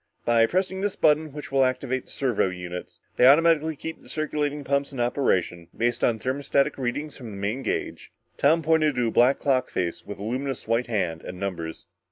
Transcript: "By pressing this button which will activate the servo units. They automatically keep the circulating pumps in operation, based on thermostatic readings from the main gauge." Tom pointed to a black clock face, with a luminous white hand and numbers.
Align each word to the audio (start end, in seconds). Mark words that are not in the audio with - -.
"By 0.25 0.47
pressing 0.47 0.81
this 0.81 0.95
button 0.95 1.31
which 1.31 1.51
will 1.51 1.63
activate 1.63 2.05
the 2.05 2.09
servo 2.09 2.49
units. 2.49 2.99
They 3.17 3.27
automatically 3.27 3.75
keep 3.75 4.01
the 4.01 4.09
circulating 4.09 4.63
pumps 4.63 4.91
in 4.91 4.99
operation, 4.99 5.67
based 5.77 6.03
on 6.03 6.17
thermostatic 6.17 6.75
readings 6.79 7.15
from 7.15 7.29
the 7.29 7.37
main 7.37 7.61
gauge." 7.61 8.11
Tom 8.35 8.63
pointed 8.63 8.95
to 8.95 9.07
a 9.09 9.11
black 9.11 9.37
clock 9.37 9.69
face, 9.69 10.03
with 10.03 10.17
a 10.17 10.23
luminous 10.23 10.67
white 10.67 10.87
hand 10.87 11.21
and 11.21 11.39
numbers. 11.39 11.85